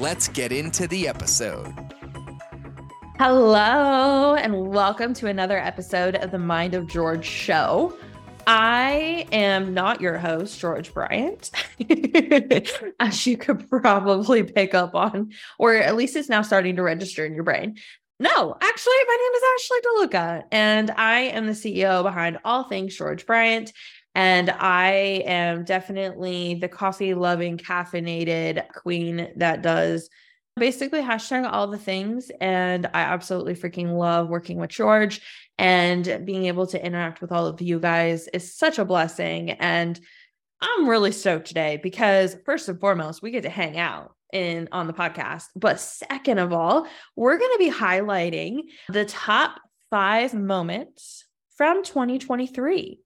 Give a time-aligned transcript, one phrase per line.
[0.00, 1.74] Let's get into the episode.
[3.18, 7.94] Hello, and welcome to another episode of the Mind of George show.
[8.46, 11.50] I am not your host, George Bryant,
[12.98, 17.26] as you could probably pick up on, or at least it's now starting to register
[17.26, 17.76] in your brain.
[18.18, 22.96] No, actually, my name is Ashley DeLuca, and I am the CEO behind all things
[22.96, 23.70] George Bryant.
[24.20, 30.10] And I am definitely the coffee loving, caffeinated queen that does
[30.56, 32.30] basically hashtag all the things.
[32.38, 35.22] And I absolutely freaking love working with George
[35.56, 39.52] and being able to interact with all of you guys is such a blessing.
[39.52, 39.98] And
[40.60, 44.86] I'm really stoked today because first and foremost, we get to hang out in on
[44.86, 45.44] the podcast.
[45.56, 51.24] But second of all, we're going to be highlighting the top 5 moments
[51.56, 53.00] from 2023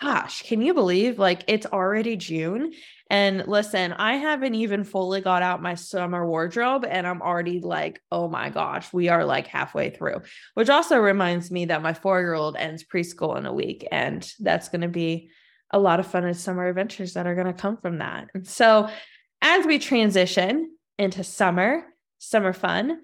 [0.00, 2.72] gosh, can you believe like it's already June?
[3.08, 8.00] And listen, I haven't even fully got out my summer wardrobe and I'm already like,
[8.10, 10.22] oh my gosh, we are like halfway through,
[10.54, 13.86] which also reminds me that my four year old ends preschool in a week.
[13.90, 15.30] And that's going to be
[15.70, 18.28] a lot of fun and summer adventures that are going to come from that.
[18.34, 18.88] And so
[19.40, 21.84] as we transition into summer,
[22.18, 22.98] summer fun,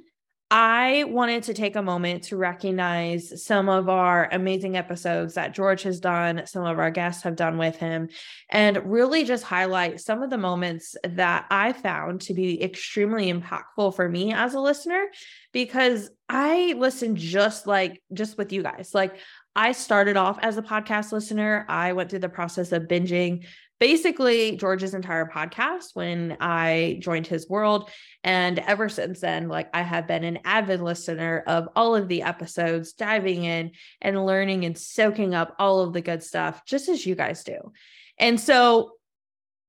[0.55, 5.83] I wanted to take a moment to recognize some of our amazing episodes that George
[5.85, 8.11] has done, some of our guests have done with him,
[8.51, 13.97] and really just highlight some of the moments that I found to be extremely impactful
[13.97, 15.07] for me as a listener
[15.55, 18.91] because I listen just like just with you guys.
[18.93, 19.17] Like
[19.57, 21.65] I started off as a podcast listener.
[21.67, 23.47] I went through the process of binging
[23.83, 27.91] basically George's entire podcast when I joined his world.
[28.23, 32.23] And ever since then, like I have been an avid listener of all of the
[32.23, 37.05] episodes, diving in and learning and soaking up all of the good stuff, just as
[37.05, 37.73] you guys do.
[38.19, 38.93] And so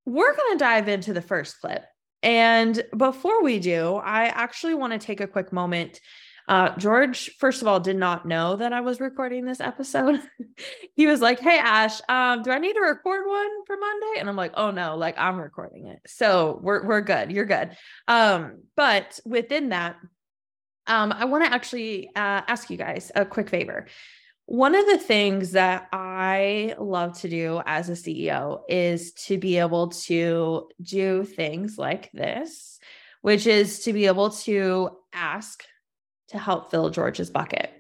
[0.06, 1.84] we're going to dive into the first clip.
[2.22, 6.00] And before we do, I actually want to take a quick moment
[6.48, 10.20] uh, George, first of all, did not know that I was recording this episode.
[10.96, 14.20] he was like, Hey, Ash, um, do I need to record one for Monday?
[14.20, 16.00] And I'm like, Oh no, like I'm recording it.
[16.06, 17.32] So we're, we're good.
[17.32, 17.76] You're good.
[18.08, 19.96] Um, but within that,
[20.86, 23.88] um, I want to actually uh, ask you guys a quick favor.
[24.46, 29.58] One of the things that I love to do as a CEO is to be
[29.60, 32.80] able to do things like this,
[33.22, 35.64] which is to be able to ask
[36.34, 37.72] to help fill George's bucket.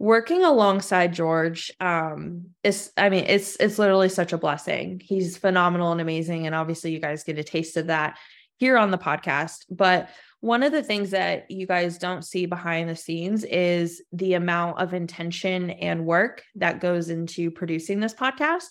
[0.00, 5.00] Working alongside George um, is, I mean, it's it's literally such a blessing.
[5.02, 8.18] He's phenomenal and amazing, and obviously, you guys get a taste of that
[8.56, 9.64] here on the podcast.
[9.70, 14.34] But one of the things that you guys don't see behind the scenes is the
[14.34, 18.66] amount of intention and work that goes into producing this podcast.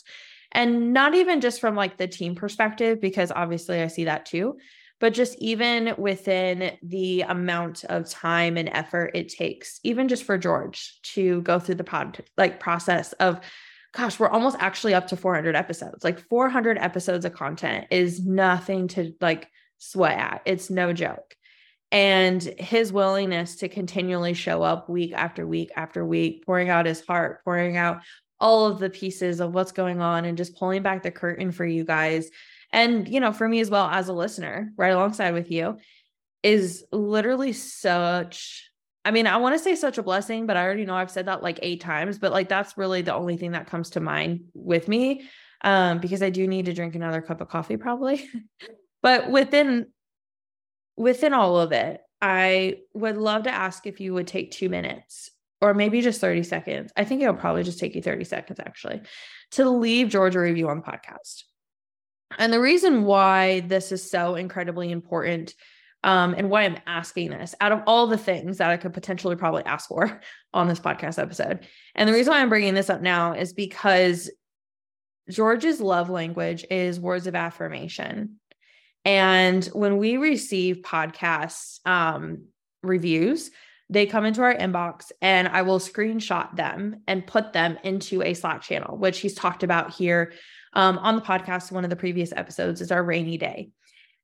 [0.51, 4.57] And not even just from like the team perspective, because obviously I see that too,
[5.03, 10.37] but just even within the amount of time and effort it takes, even just for
[10.37, 13.41] George to go through the pod like process of
[13.91, 16.05] gosh, we're almost actually up to 400 episodes.
[16.05, 20.41] Like 400 episodes of content is nothing to like sweat at.
[20.45, 21.35] It's no joke.
[21.91, 27.05] And his willingness to continually show up week after week after week, pouring out his
[27.05, 28.03] heart, pouring out
[28.39, 31.65] all of the pieces of what's going on and just pulling back the curtain for
[31.65, 32.29] you guys
[32.73, 35.77] and you know for me as well as a listener right alongside with you
[36.41, 38.69] is literally such
[39.05, 41.25] I mean, I want to say such a blessing, but I already know I've said
[41.25, 44.45] that like eight times, but like that's really the only thing that comes to mind
[44.53, 45.29] with me
[45.65, 48.29] um because I do need to drink another cup of coffee probably.
[49.01, 49.87] but within
[50.95, 55.31] within all of it, I would love to ask if you would take 2 minutes
[55.61, 56.91] or maybe just 30 seconds.
[56.95, 59.01] I think it'll probably just take you 30 seconds actually
[59.51, 61.43] to leave Georgia review on the podcast.
[62.37, 65.53] And the reason why this is so incredibly important
[66.03, 69.35] um, and why I'm asking this out of all the things that I could potentially
[69.35, 70.19] probably ask for
[70.53, 71.65] on this podcast episode.
[71.95, 74.29] And the reason why I'm bringing this up now is because
[75.29, 78.39] George's love language is words of affirmation.
[79.05, 82.45] And when we receive podcast um,
[82.81, 83.51] reviews,
[83.89, 88.33] they come into our inbox and I will screenshot them and put them into a
[88.33, 90.33] Slack channel, which he's talked about here
[90.73, 93.69] um, on the podcast, one of the previous episodes is our rainy day.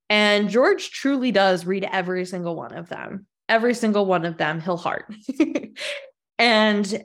[0.09, 3.27] And George truly does read every single one of them.
[3.47, 5.13] Every single one of them, he'll heart.
[6.39, 7.03] and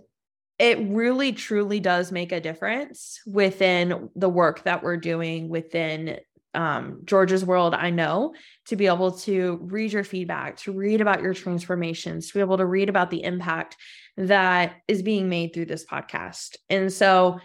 [0.58, 6.18] it really truly does make a difference within the work that we're doing within
[6.54, 8.34] um, George's world, I know,
[8.66, 12.58] to be able to read your feedback, to read about your transformations, to be able
[12.58, 13.76] to read about the impact
[14.16, 16.56] that is being made through this podcast.
[16.70, 17.40] And so,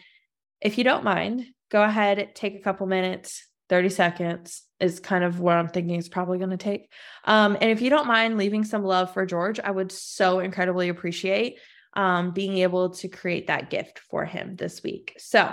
[0.61, 5.39] if you don't mind, go ahead, take a couple minutes, 30 seconds is kind of
[5.39, 6.91] what I'm thinking is probably going to take.
[7.25, 10.89] Um, and if you don't mind leaving some love for George, I would so incredibly
[10.89, 11.59] appreciate
[11.93, 15.15] um, being able to create that gift for him this week.
[15.17, 15.51] So,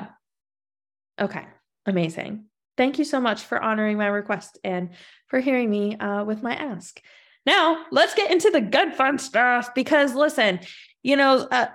[1.20, 1.44] okay,
[1.84, 2.46] amazing.
[2.76, 4.90] Thank you so much for honoring my request and
[5.28, 7.00] for hearing me uh, with my ask.
[7.46, 10.60] Now, let's get into the good fun stuff because listen,
[11.02, 11.68] you know, uh,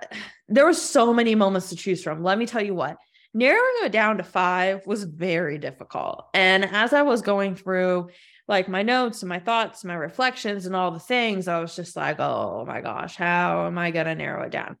[0.48, 2.22] there were so many moments to choose from.
[2.22, 2.98] Let me tell you what,
[3.34, 6.26] narrowing it down to five was very difficult.
[6.34, 8.10] And as I was going through
[8.48, 11.96] like my notes and my thoughts, my reflections, and all the things, I was just
[11.96, 14.76] like, oh my gosh, how am I going to narrow it down?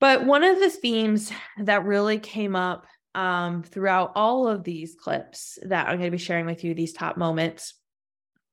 [0.00, 5.58] But one of the themes that really came up um, throughout all of these clips
[5.62, 7.74] that I'm going to be sharing with you, these top moments,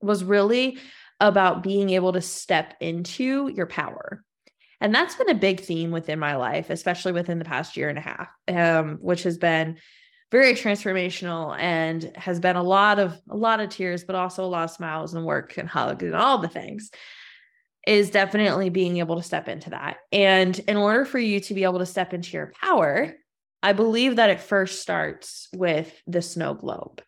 [0.01, 0.77] was really
[1.19, 4.23] about being able to step into your power.
[4.81, 7.99] And that's been a big theme within my life, especially within the past year and
[7.99, 9.77] a half, um, which has been
[10.31, 14.47] very transformational and has been a lot of a lot of tears, but also a
[14.47, 16.89] lot of smiles and work and hugs and all the things.
[17.87, 19.97] Is definitely being able to step into that.
[20.11, 23.15] And in order for you to be able to step into your power,
[23.63, 27.01] I believe that it first starts with the snow globe.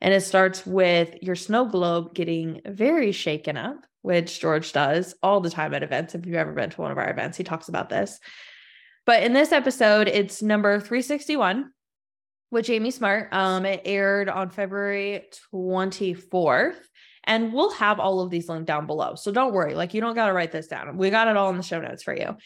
[0.00, 5.40] And it starts with your snow globe getting very shaken up, which George does all
[5.40, 6.14] the time at events.
[6.14, 8.20] If you've ever been to one of our events, he talks about this.
[9.06, 11.70] But in this episode, it's number 361
[12.50, 13.32] with Jamie Smart.
[13.32, 15.24] Um, it aired on February
[15.54, 16.76] 24th.
[17.24, 19.14] And we'll have all of these linked down below.
[19.14, 19.74] So don't worry.
[19.74, 20.98] Like, you don't got to write this down.
[20.98, 22.36] We got it all in the show notes for you.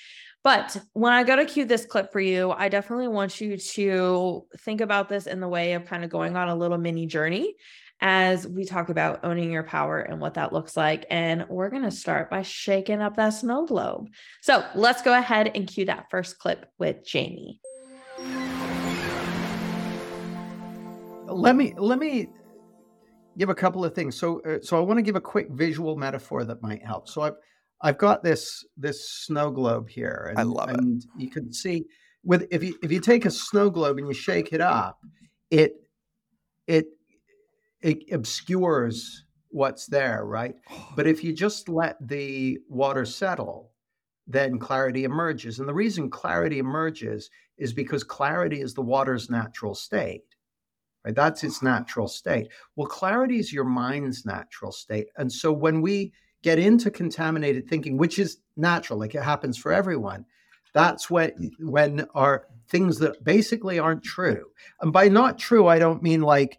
[0.44, 4.46] But when I go to cue this clip for you, I definitely want you to
[4.58, 7.56] think about this in the way of kind of going on a little mini journey
[8.00, 11.06] as we talk about owning your power and what that looks like.
[11.10, 14.08] And we're going to start by shaking up that snow globe.
[14.42, 17.60] So let's go ahead and cue that first clip with Jamie.
[21.26, 22.28] Let me, let me
[23.36, 24.16] give a couple of things.
[24.16, 27.08] So, uh, so I want to give a quick visual metaphor that might help.
[27.08, 27.34] So I've,
[27.80, 30.78] I've got this this snow globe here, and, I love it.
[30.78, 31.84] And you can see
[32.24, 34.98] with if you if you take a snow globe and you shake it up,
[35.50, 35.74] it
[36.66, 36.86] it
[37.82, 40.54] it obscures what's there, right?
[40.70, 43.70] Oh, but if you just let the water settle,
[44.26, 45.58] then clarity emerges.
[45.58, 50.24] And the reason clarity emerges is because clarity is the water's natural state.
[51.04, 51.14] Right?
[51.14, 51.66] That's its oh.
[51.66, 52.48] natural state.
[52.76, 55.06] Well, clarity is your mind's natural state.
[55.16, 59.72] And so when we get into contaminated thinking, which is natural, like it happens for
[59.72, 60.24] everyone,
[60.74, 61.50] that's when mm.
[61.60, 64.44] when our things that basically aren't true.
[64.82, 66.58] And by not true, I don't mean like,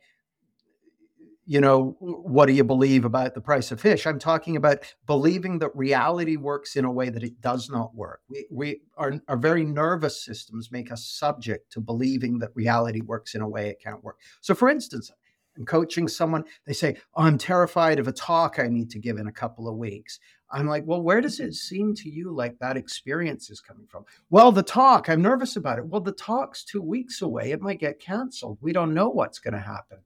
[1.49, 4.05] you know, what do you believe about the price of fish?
[4.05, 8.21] I'm talking about believing that reality works in a way that it does not work.
[8.29, 13.33] We, we our, our very nervous systems make us subject to believing that reality works
[13.33, 14.19] in a way it can't work.
[14.41, 15.09] So, for instance,
[15.57, 19.17] I'm coaching someone, they say, oh, I'm terrified of a talk I need to give
[19.17, 20.19] in a couple of weeks.
[20.51, 24.05] I'm like, well, where does it seem to you like that experience is coming from?
[24.29, 25.87] Well, the talk, I'm nervous about it.
[25.87, 27.51] Well, the talk's two weeks away.
[27.51, 28.59] It might get canceled.
[28.61, 29.97] We don't know what's going to happen.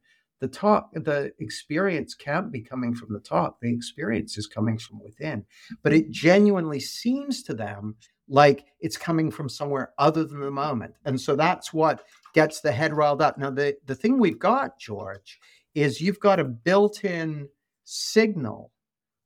[0.43, 5.01] The talk, the experience can't be coming from the top The experience is coming from
[5.01, 5.45] within.
[5.83, 7.95] But it genuinely seems to them
[8.27, 10.95] like it's coming from somewhere other than the moment.
[11.05, 13.37] And so that's what gets the head riled up.
[13.37, 15.39] Now, the, the thing we've got, George,
[15.75, 17.47] is you've got a built in
[17.85, 18.73] signal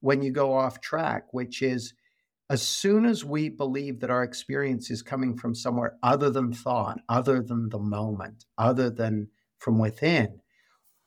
[0.02, 1.96] when you go off track, which is
[2.52, 7.00] as soon as we believe that our experience is coming from somewhere other than thought,
[7.10, 10.42] other than the moment, other than from within,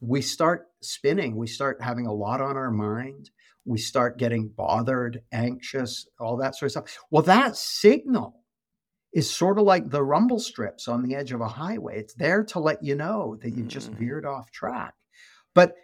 [0.00, 1.36] we start spinning.
[1.36, 3.30] We start having a lot on our mind.
[3.64, 6.98] We start getting bothered, anxious, all that sort of stuff.
[7.10, 8.36] Well, that signal
[9.12, 11.98] is sort of like the rumble strips on the edge of a highway.
[11.98, 13.98] It's there to let you know that you've just mm.
[13.98, 14.94] veered off track.
[15.54, 15.74] But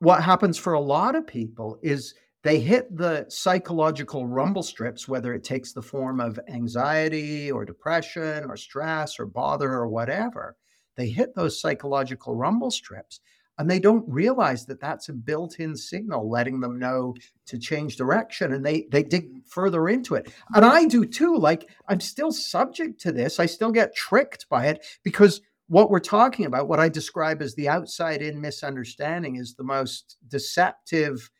[0.00, 5.34] what happens for a lot of people is they hit the psychological rumble strips, whether
[5.34, 10.56] it takes the form of anxiety or depression or stress or bother or whatever.
[11.00, 13.20] They hit those psychological rumble strips
[13.58, 17.14] and they don't realize that that's a built-in signal letting them know
[17.46, 21.68] to change direction and they they dig further into it and i do too like
[21.88, 26.46] i'm still subject to this i still get tricked by it because what we're talking
[26.46, 31.30] about, what I describe as the outside in misunderstanding, is the most deceptive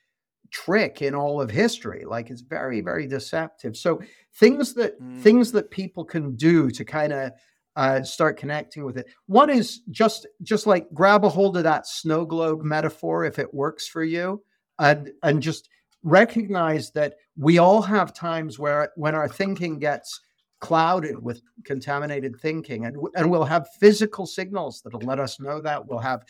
[0.53, 2.05] trick in all of history.
[2.07, 3.77] Like it's very, very deceptive.
[3.77, 4.01] So
[4.37, 5.21] things that mm.
[5.21, 7.33] things that people can do to kind of
[7.77, 9.07] uh, start connecting with it.
[9.27, 13.53] One is just just like grab a hold of that snow globe metaphor if it
[13.55, 14.43] works for you,
[14.79, 15.69] and and just
[16.03, 20.21] recognize that we all have times where when our thinking gets
[20.61, 25.87] clouded with contaminated thinking and and we'll have physical signals that'll let us know that
[25.87, 26.23] we'll have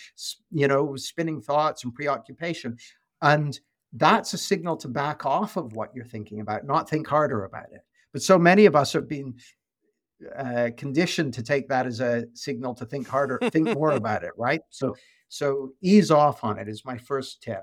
[0.53, 2.77] you know spinning thoughts and preoccupation
[3.23, 3.59] and
[3.95, 7.67] that's a signal to back off of what you're thinking about not think harder about
[7.73, 7.81] it
[8.13, 9.35] but so many of us have been
[10.37, 14.33] uh, conditioned to take that as a signal to think harder, think more about it,
[14.37, 14.61] right?
[14.71, 14.97] So,
[15.29, 17.63] so ease off on it is my first tip.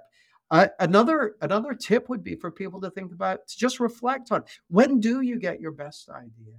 [0.50, 4.42] Uh, another another tip would be for people to think about to just reflect on
[4.70, 6.56] when do you get your best ideas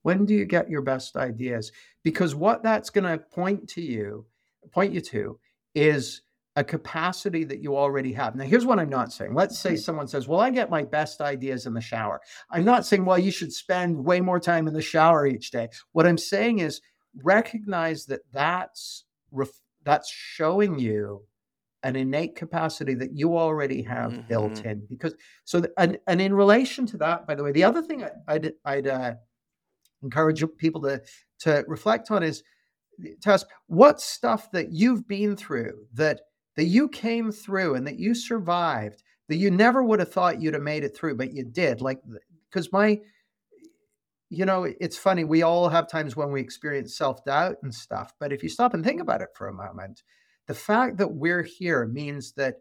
[0.00, 1.72] when do you get your best ideas
[2.02, 4.24] because what that's going to point to you
[4.72, 5.38] point you to
[5.74, 6.22] is
[6.56, 8.34] a capacity that you already have.
[8.34, 9.34] Now, here's what I'm not saying.
[9.34, 12.20] Let's say someone says, Well, I get my best ideas in the shower.
[12.50, 15.68] I'm not saying, Well, you should spend way more time in the shower each day.
[15.92, 16.80] What I'm saying is
[17.22, 21.22] recognize that that's, ref- that's showing you
[21.82, 24.28] an innate capacity that you already have mm-hmm.
[24.28, 24.82] built in.
[24.88, 28.32] Because so, and, and in relation to that, by the way, the other thing I,
[28.32, 29.14] would I'd, uh,
[30.02, 31.02] encourage people to,
[31.40, 32.42] to reflect on is
[33.20, 36.20] to ask what stuff that you've been through that
[36.56, 40.54] that you came through and that you survived that you never would have thought you'd
[40.54, 42.00] have made it through but you did like
[42.50, 43.00] because my
[44.28, 48.32] you know it's funny we all have times when we experience self-doubt and stuff but
[48.32, 50.02] if you stop and think about it for a moment
[50.46, 52.56] the fact that we're here means that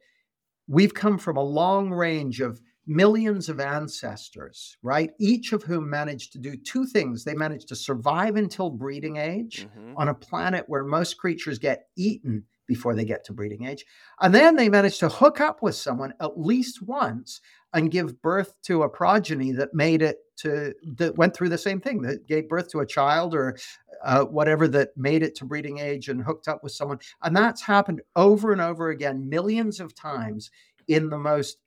[0.67, 5.11] we've come from a long range of millions of ancestors, right?
[5.19, 7.23] Each of whom managed to do two things.
[7.23, 9.97] They managed to survive until breeding age mm-hmm.
[9.97, 13.85] on a planet where most creatures get eaten before they get to breeding age.
[14.21, 17.41] And then they managed to hook up with someone at least once
[17.73, 21.79] and give birth to a progeny that made it to that went through the same
[21.79, 23.57] thing that gave birth to a child or
[24.03, 27.61] uh, whatever that made it to breeding age and hooked up with someone and that's
[27.61, 30.51] happened over and over again millions of times
[30.87, 31.57] in the most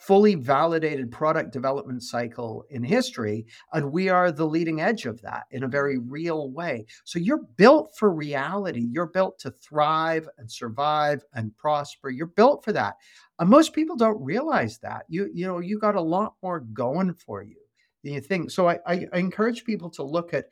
[0.00, 3.46] fully validated product development cycle in history.
[3.72, 6.86] And we are the leading edge of that in a very real way.
[7.04, 8.86] So you're built for reality.
[8.90, 12.08] You're built to thrive and survive and prosper.
[12.08, 12.94] You're built for that.
[13.38, 15.04] And most people don't realize that.
[15.08, 17.56] You, you know, you got a lot more going for you
[18.02, 18.50] than you think.
[18.50, 20.46] So I, I, I encourage people to look at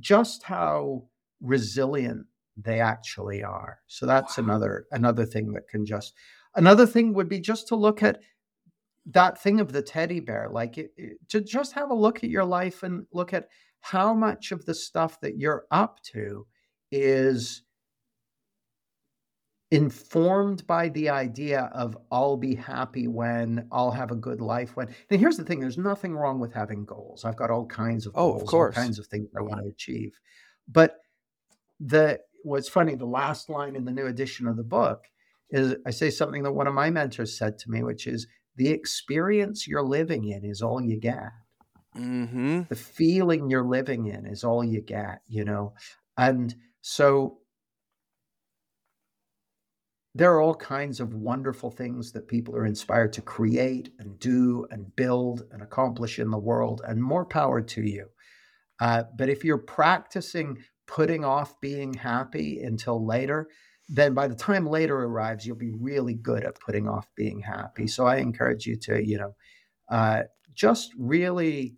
[0.00, 1.04] just how
[1.40, 2.26] resilient
[2.56, 3.78] they actually are.
[3.86, 4.44] So that's wow.
[4.44, 6.14] another another thing that can just
[6.56, 8.20] another thing would be just to look at
[9.08, 12.30] that thing of the teddy bear, like it, it, to just have a look at
[12.30, 13.48] your life and look at
[13.80, 16.46] how much of the stuff that you're up to
[16.90, 17.62] is
[19.70, 24.88] informed by the idea of I'll be happy when I'll have a good life when.
[25.10, 27.24] And here's the thing: there's nothing wrong with having goals.
[27.24, 29.68] I've got all kinds of oh, of course, all kinds of things I want to
[29.68, 30.18] achieve.
[30.66, 30.96] But
[31.80, 35.04] the what's funny, the last line in the new edition of the book
[35.50, 38.26] is I say something that one of my mentors said to me, which is
[38.58, 41.30] the experience you're living in is all you get.
[41.96, 42.62] Mm-hmm.
[42.68, 45.74] The feeling you're living in is all you get, you know?
[46.16, 47.38] And so
[50.14, 54.66] there are all kinds of wonderful things that people are inspired to create and do
[54.70, 58.08] and build and accomplish in the world, and more power to you.
[58.80, 63.48] Uh, but if you're practicing putting off being happy until later,
[63.88, 67.86] then by the time later arrives, you'll be really good at putting off being happy.
[67.86, 69.34] So I encourage you to, you know,
[69.90, 71.76] uh, just really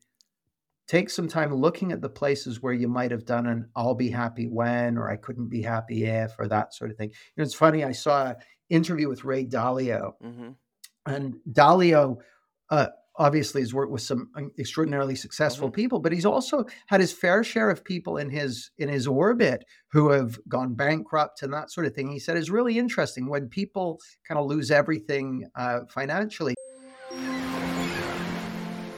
[0.88, 4.10] take some time looking at the places where you might have done an I'll be
[4.10, 7.10] happy when, or I couldn't be happy if, or that sort of thing.
[7.10, 8.36] You know, it's funny, I saw an
[8.68, 10.50] interview with Ray Dalio, mm-hmm.
[11.06, 12.16] and Dalio
[12.70, 15.74] uh, obviously has worked with some extraordinarily successful mm-hmm.
[15.74, 19.64] people but he's also had his fair share of people in his in his orbit
[19.90, 23.48] who have gone bankrupt and that sort of thing he said is really interesting when
[23.48, 26.54] people kind of lose everything uh, financially.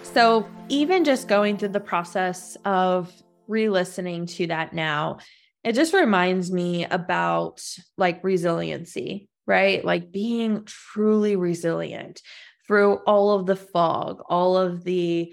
[0.03, 3.11] So even just going through the process of
[3.49, 5.19] re-listening to that now
[5.65, 7.63] it just reminds me about
[7.97, 9.85] like resiliency right?
[9.85, 12.23] Like being truly resilient
[12.73, 15.31] through all of the fog, all of the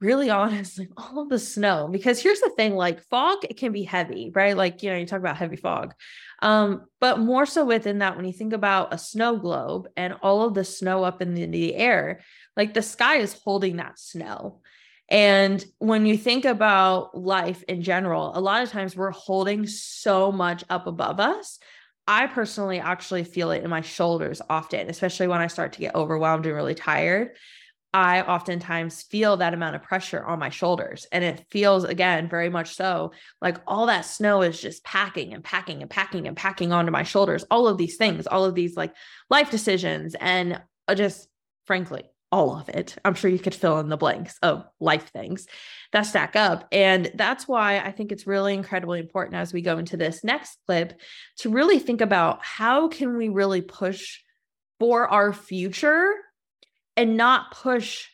[0.00, 1.90] really honestly, all of the snow.
[1.92, 4.56] Because here's the thing like fog, it can be heavy, right?
[4.56, 5.92] Like, you know, you talk about heavy fog.
[6.40, 10.46] Um, but more so within that, when you think about a snow globe and all
[10.46, 12.20] of the snow up in the, in the air,
[12.56, 14.62] like the sky is holding that snow.
[15.10, 20.32] And when you think about life in general, a lot of times we're holding so
[20.32, 21.58] much up above us.
[22.06, 25.94] I personally actually feel it in my shoulders often, especially when I start to get
[25.94, 27.30] overwhelmed and really tired.
[27.94, 31.06] I oftentimes feel that amount of pressure on my shoulders.
[31.12, 35.44] And it feels, again, very much so like all that snow is just packing and
[35.44, 37.44] packing and packing and packing onto my shoulders.
[37.50, 38.92] All of these things, all of these like
[39.30, 41.28] life decisions, and uh, just
[41.66, 42.02] frankly,
[42.34, 42.96] all of it.
[43.04, 45.46] I'm sure you could fill in the blanks of life things
[45.92, 46.66] that stack up.
[46.72, 50.58] And that's why I think it's really incredibly important as we go into this next
[50.66, 50.98] clip
[51.38, 54.18] to really think about how can we really push
[54.80, 56.12] for our future
[56.96, 58.08] and not push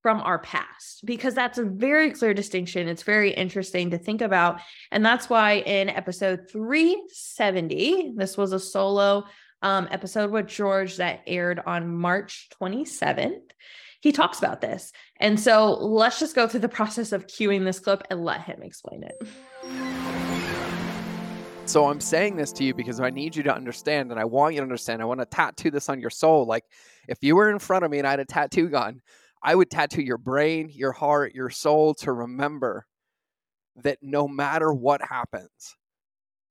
[0.00, 2.88] from our past because that's a very clear distinction.
[2.88, 4.60] It's very interesting to think about.
[4.90, 9.26] And that's why in episode 370, this was a solo
[9.62, 13.40] um, episode with George that aired on March 27th.
[14.00, 14.92] He talks about this.
[15.18, 18.62] And so let's just go through the process of cueing this clip and let him
[18.62, 19.20] explain it.
[21.66, 24.54] So I'm saying this to you because I need you to understand and I want
[24.54, 25.02] you to understand.
[25.02, 26.46] I want to tattoo this on your soul.
[26.46, 26.64] Like
[27.08, 29.02] if you were in front of me and I had a tattoo gun,
[29.42, 32.86] I would tattoo your brain, your heart, your soul to remember
[33.82, 35.76] that no matter what happens,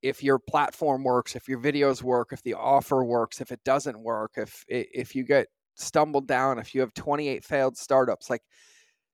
[0.08, 4.00] if your platform works, if your videos work, if the offer works, if it doesn't
[4.00, 8.42] work, if if you get stumbled down, if you have 28 failed startups, like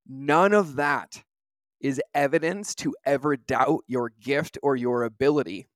[0.07, 1.23] none of that
[1.81, 5.67] is evidence to ever doubt your gift or your ability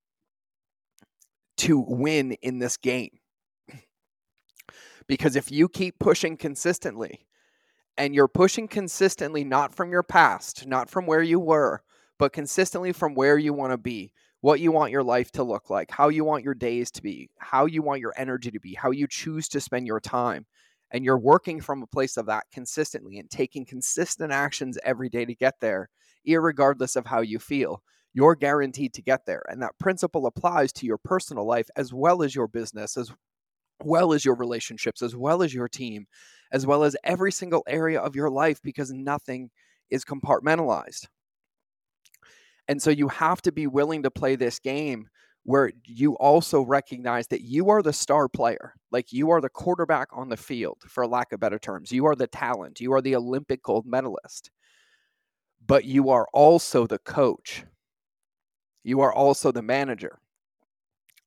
[1.58, 3.10] to win in this game.
[5.08, 7.28] Because if you keep pushing consistently,
[7.98, 11.82] and you're pushing consistently not from your past, not from where you were,
[12.20, 15.70] but consistently from where you want to be, what you want your life to look
[15.70, 18.76] like, how you want your days to be, how you want your energy to be,
[18.76, 20.46] how you choose to spend your time.
[20.92, 25.26] And you're working from a place of that consistently and taking consistent actions every day
[25.26, 25.90] to get there,
[26.26, 27.82] regardless of how you feel
[28.14, 29.44] you're guaranteed to get there.
[29.48, 33.12] And that principle applies to your personal life as well as your business, as
[33.84, 36.08] well as your relationships, as well as your team,
[36.52, 39.52] as well as every single area of your life because nothing
[39.92, 41.08] is compartmentalized.
[42.68, 45.08] And so you have to be willing to play this game
[45.44, 48.74] where you also recognize that you are the star player.
[48.92, 51.92] Like you are the quarterback on the field, for lack of better terms.
[51.92, 52.82] You are the talent.
[52.82, 54.52] You are the Olympic gold medalist.
[55.66, 57.64] But you are also the coach.
[58.84, 60.20] You are also the manager.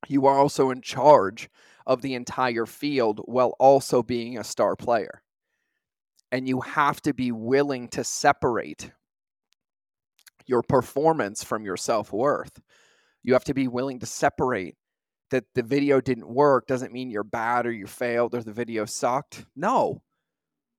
[0.06, 1.48] You are also in charge
[1.86, 5.22] of the entire field while also being a star player.
[6.30, 8.92] And you have to be willing to separate
[10.46, 12.60] your performance from your self worth.
[13.22, 14.76] You have to be willing to separate
[15.30, 18.84] that the video didn't work doesn't mean you're bad or you failed or the video
[18.84, 19.46] sucked.
[19.54, 20.02] No.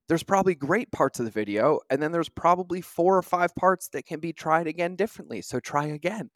[0.08, 3.88] There's probably great parts of the video, and then there's probably four or five parts
[3.92, 5.40] that can be tried again differently.
[5.40, 6.28] So try again.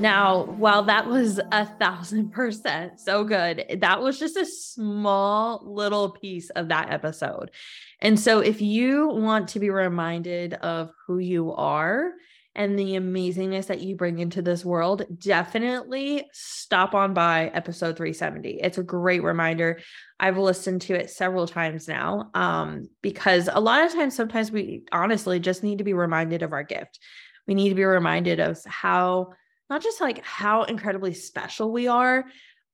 [0.00, 6.10] Now, while that was a thousand percent so good, that was just a small little
[6.10, 7.52] piece of that episode.
[8.00, 12.10] And so, if you want to be reminded of who you are
[12.56, 18.60] and the amazingness that you bring into this world, definitely stop on by episode 370.
[18.60, 19.80] It's a great reminder.
[20.18, 24.82] I've listened to it several times now um, because a lot of times, sometimes we
[24.90, 26.98] honestly just need to be reminded of our gift.
[27.46, 29.34] We need to be reminded of how
[29.70, 32.24] not just like how incredibly special we are,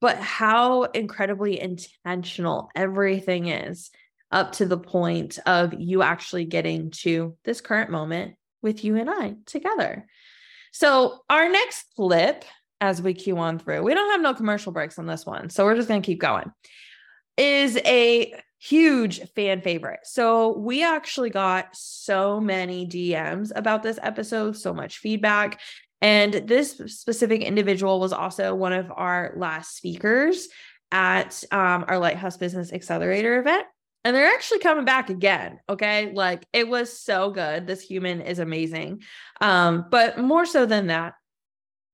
[0.00, 3.90] but how incredibly intentional everything is
[4.32, 9.10] up to the point of you actually getting to this current moment with you and
[9.10, 10.06] I together.
[10.72, 12.44] So, our next clip,
[12.80, 15.50] as we cue on through, we don't have no commercial breaks on this one.
[15.50, 16.52] So, we're just going to keep going,
[17.36, 20.00] is a huge fan favorite.
[20.04, 25.60] So, we actually got so many DMs about this episode, so much feedback.
[26.02, 30.48] And this specific individual was also one of our last speakers
[30.90, 33.66] at um, our Lighthouse Business Accelerator event.
[34.02, 35.60] And they're actually coming back again.
[35.68, 36.12] Okay.
[36.12, 37.66] Like it was so good.
[37.66, 39.02] This human is amazing.
[39.42, 41.14] Um, but more so than that,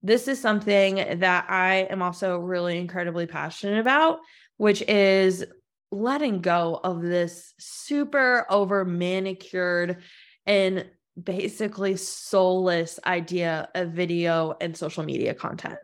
[0.02, 4.20] this is something that I am also really incredibly passionate about,
[4.56, 5.44] which is
[5.90, 10.02] letting go of this super over manicured
[10.44, 10.86] and
[11.20, 15.78] basically soulless idea of video and social media content.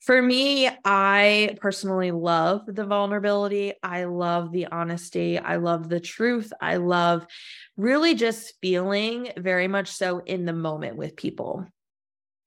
[0.00, 3.74] For me, I personally love the vulnerability.
[3.82, 5.38] I love the honesty.
[5.38, 6.52] I love the truth.
[6.60, 7.26] I love
[7.76, 11.66] really just feeling very much so in the moment with people.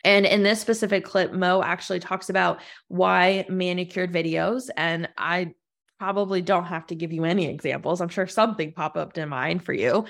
[0.03, 4.69] And in this specific clip, Mo actually talks about why manicured videos.
[4.75, 5.53] And I
[5.99, 8.01] probably don't have to give you any examples.
[8.01, 10.05] I'm sure something pop up in mind for you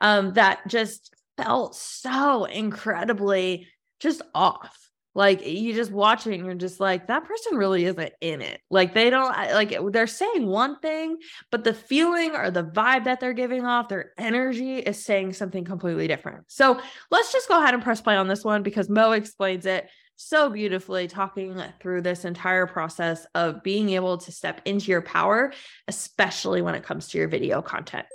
[0.00, 3.66] um, that just felt so incredibly
[4.00, 4.76] just off.
[5.12, 8.60] Like you just watching, you're just like, that person really isn't in it.
[8.70, 11.18] Like they don't like they're saying one thing,
[11.50, 15.64] but the feeling or the vibe that they're giving off, their energy is saying something
[15.64, 16.44] completely different.
[16.46, 19.88] So let's just go ahead and press play on this one because Mo explains it
[20.14, 25.52] so beautifully, talking through this entire process of being able to step into your power,
[25.88, 28.06] especially when it comes to your video content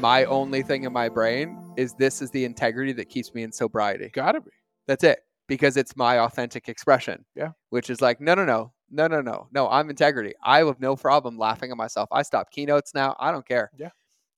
[0.00, 3.52] my only thing in my brain is this is the integrity that keeps me in
[3.52, 4.10] sobriety.
[4.12, 4.50] Gotta be.
[4.86, 5.20] That's it.
[5.46, 7.24] Because it's my authentic expression.
[7.34, 7.50] Yeah.
[7.70, 9.68] Which is like, no, no, no, no, no, no, no.
[9.68, 10.32] I'm integrity.
[10.42, 12.08] I have no problem laughing at myself.
[12.12, 13.16] I stop keynotes now.
[13.18, 13.70] I don't care.
[13.76, 13.90] Yeah.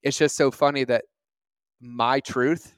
[0.02, 1.04] It's just so funny that
[1.80, 2.74] my truth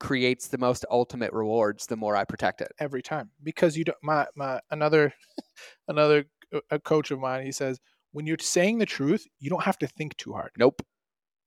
[0.00, 2.72] creates the most ultimate rewards the more I protect it.
[2.78, 3.30] Every time.
[3.42, 5.12] Because you don't my my another
[5.88, 7.80] another uh, a coach of mine, he says,
[8.12, 10.50] when you're saying the truth, you don't have to think too hard.
[10.56, 10.80] Nope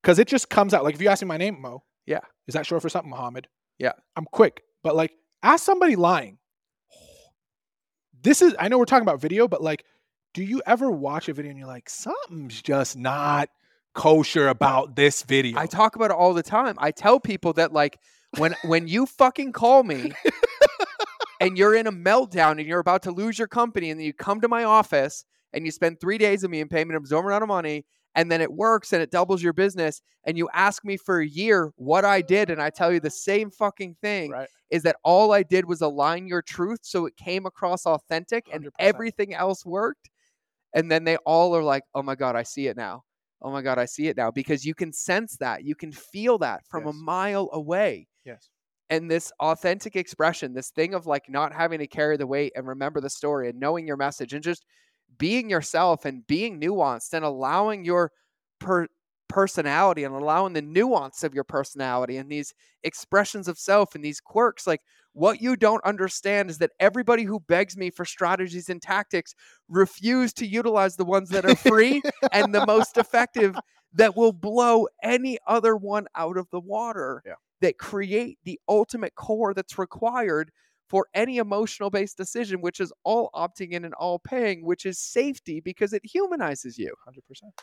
[0.07, 0.85] because it just comes out.
[0.85, 1.83] Like if you ask me my name, Mo.
[2.05, 2.21] Yeah.
[2.47, 3.49] Is that short for something, Muhammad?
[3.77, 3.91] Yeah.
[4.15, 5.11] I'm quick, but like
[5.43, 6.37] ask somebody lying.
[8.21, 9.83] This is I know we're talking about video, but like,
[10.33, 13.49] do you ever watch a video and you're like, something's just not
[13.93, 15.59] kosher about this video?
[15.59, 16.75] I talk about it all the time.
[16.77, 17.99] I tell people that like
[18.37, 20.13] when when you fucking call me
[21.41, 24.13] and you're in a meltdown and you're about to lose your company and then you
[24.13, 26.95] come to my office and you spend three days with me and pay me an
[26.95, 27.85] absorbent amount of money
[28.17, 31.27] and then it works and it doubles your business and you ask me for a
[31.27, 34.49] year what I did and I tell you the same fucking thing right.
[34.71, 38.65] is that all I did was align your truth so it came across authentic and
[38.65, 38.69] 100%.
[38.80, 40.10] everything else worked
[40.73, 43.03] and then they all are like oh my god I see it now
[43.41, 46.39] oh my god I see it now because you can sense that you can feel
[46.39, 46.95] that from Yes.
[46.95, 48.49] a mile away Yes.
[48.89, 52.67] and this authentic expression this thing of like not having to carry the weight and
[52.67, 54.65] remember the story and knowing your message and just
[55.17, 58.11] being yourself and being nuanced and allowing your
[58.59, 58.87] per-
[59.27, 64.21] personality and allowing the nuance of your personality and these expressions of self and these
[64.21, 68.81] quirks like what you don't understand is that everybody who begs me for strategies and
[68.81, 69.35] tactics
[69.67, 73.53] refuse to utilize the ones that are free and the most effective
[73.93, 77.33] that will blow any other one out of the water Yeah.
[77.59, 80.51] that create the ultimate core that's required
[80.89, 85.00] for any emotional based decision, which is all opting in and all paying, which is
[85.00, 86.93] safety because it humanizes you.
[87.04, 87.54] Hundred percent.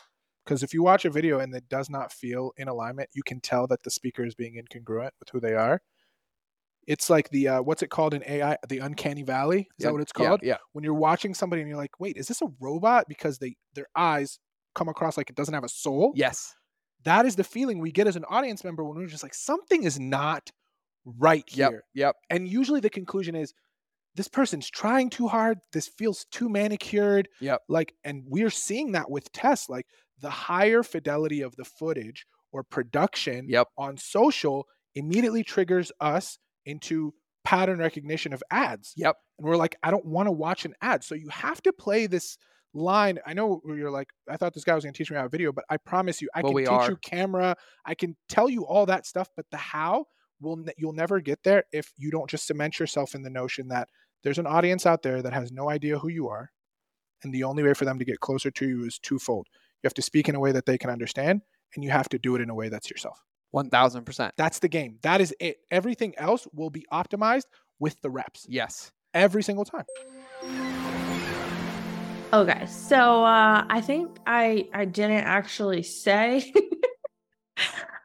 [0.45, 3.39] Because if you watch a video and it does not feel in alignment, you can
[3.39, 5.81] tell that the speaker is being incongruent with who they are.
[6.85, 8.57] It's like the uh, what's it called in AI?
[8.69, 9.61] The uncanny valley.
[9.61, 10.25] Is Yeah, that what it's called?
[10.25, 10.39] yeah, called?
[10.43, 10.57] Yeah.
[10.73, 13.05] When you're watching somebody and you're like, wait, is this a robot?
[13.07, 14.37] Because they their eyes
[14.75, 16.13] come across like it doesn't have a soul.
[16.15, 16.53] Yes.
[17.05, 19.83] That is the feeling we get as an audience member when we're just like, something
[19.83, 20.51] is not
[21.05, 21.83] right here.
[21.93, 22.15] Yep.
[22.29, 23.53] And usually the conclusion is
[24.15, 25.59] this person's trying too hard.
[25.73, 27.27] This feels too manicured.
[27.41, 27.61] Yep.
[27.69, 29.69] Like, and we're seeing that with tests.
[29.69, 29.85] Like
[30.21, 33.67] the higher fidelity of the footage or production Yep.
[33.77, 34.65] on social
[34.95, 37.13] immediately triggers us into
[37.43, 38.93] pattern recognition of ads.
[38.95, 39.15] Yep.
[39.37, 41.03] And we're like, I don't want to watch an ad.
[41.03, 42.37] So you have to play this
[42.73, 43.19] line.
[43.25, 45.29] I know you're like, I thought this guy was going to teach me how to
[45.29, 46.89] video, but I promise you, I Well, can teach are.
[46.89, 47.55] you camera.
[47.85, 50.05] I can tell you all that stuff, but the how
[50.41, 53.67] will ne- you'll never get there if you don't just cement yourself in the notion
[53.69, 53.89] that
[54.23, 56.51] there's an audience out there that has no idea who you are,
[57.23, 59.47] and the only way for them to get closer to you is twofold.
[59.83, 61.41] You have to speak in a way that they can understand,
[61.75, 63.19] and you have to do it in a way that's yourself.
[63.53, 64.31] 1000%.
[64.37, 64.97] That's the game.
[65.03, 65.57] That is it.
[65.71, 67.45] Everything else will be optimized
[67.79, 68.91] with the reps Yes.
[69.13, 69.85] every single time.
[72.33, 76.51] Okay, so uh, I think I I didn't actually say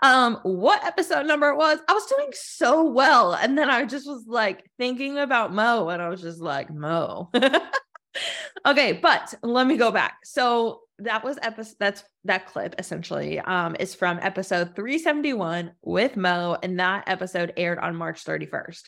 [0.02, 1.78] um what episode number it was.
[1.88, 6.00] I was doing so well, and then I just was like thinking about Mo, and
[6.00, 7.30] I was just like Mo.
[8.66, 10.18] okay, but let me go back.
[10.24, 11.76] So that was episode.
[11.80, 17.78] That's that clip essentially um is from episode 371 with Mo, and that episode aired
[17.78, 18.82] on March 31st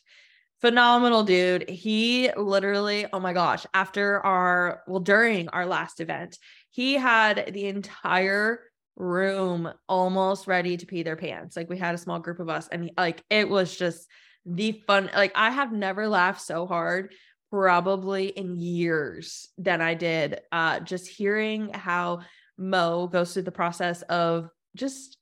[0.63, 1.69] phenomenal dude.
[1.69, 6.39] He literally, oh my gosh, after our, well, during our last event,
[6.71, 8.61] he had the entire
[8.97, 11.57] room almost ready to pee their pants.
[11.57, 14.07] Like we had a small group of us, and like it was just
[14.47, 15.11] the fun.
[15.15, 17.13] Like I have never laughed so hard
[17.51, 20.41] probably in years than I did.
[20.51, 22.21] Uh, just hearing how
[22.57, 25.19] Mo goes through the process of just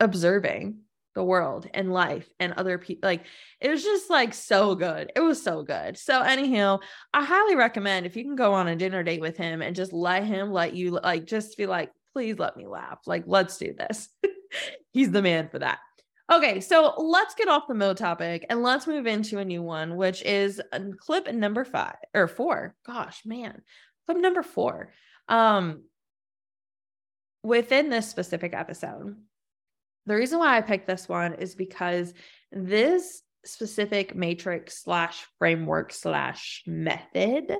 [0.00, 0.80] observing
[1.14, 3.24] the world and life and other people like
[3.60, 6.78] it was just like so good it was so good so anyhow
[7.12, 9.92] i highly recommend if you can go on a dinner date with him and just
[9.92, 12.98] let him let you like just be like please let me laugh.
[13.06, 14.08] Like let's do this.
[14.92, 15.78] He's the man for that.
[16.32, 19.94] Okay so let's get off the mo topic and let's move into a new one
[19.94, 22.74] which is uh, clip number five or four.
[22.84, 23.62] Gosh man.
[24.06, 24.92] Clip number four.
[25.28, 25.84] Um,
[27.44, 29.14] within this specific episode,
[30.06, 32.12] the reason why I picked this one is because
[32.50, 37.52] this specific matrix slash framework slash method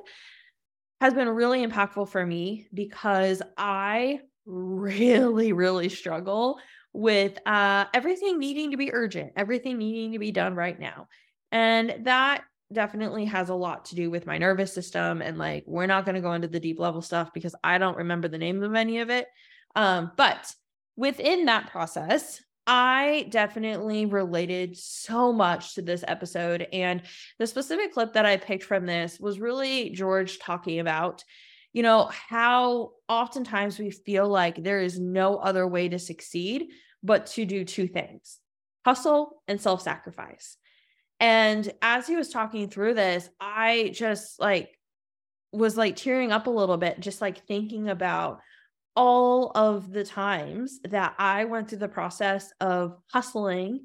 [1.01, 6.59] has been really impactful for me because I really, really struggle
[6.93, 11.07] with uh, everything needing to be urgent, everything needing to be done right now.
[11.53, 15.23] And that definitely has a lot to do with my nervous system.
[15.23, 17.99] And like, we're not going to go into the deep level stuff because I don't
[17.99, 19.27] remember the name of any of it.
[19.77, 20.53] Um, but
[20.97, 26.67] within that process, I definitely related so much to this episode.
[26.73, 27.03] And
[27.39, 31.25] the specific clip that I picked from this was really George talking about,
[31.73, 36.69] you know, how oftentimes we feel like there is no other way to succeed
[37.03, 38.39] but to do two things
[38.85, 40.57] hustle and self sacrifice.
[41.21, 44.79] And as he was talking through this, I just like
[45.53, 48.41] was like tearing up a little bit, just like thinking about
[48.97, 53.85] all of the times that I went through the process of hustling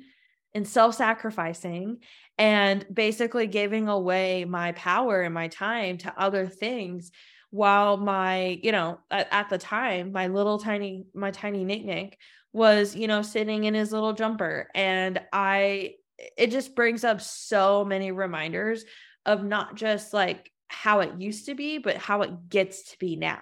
[0.54, 1.98] and self sacrificing
[2.38, 7.12] and basically giving away my power and my time to other things
[7.54, 12.18] while my you know at, at, the time my little tiny my tiny Nick Nick
[12.52, 14.70] was you know sitting in his little jumper.
[14.74, 15.94] And i
[16.38, 18.86] it just brings up so many reminders
[19.28, 23.18] of not just like how it used to be but how it gets to be
[23.18, 23.42] now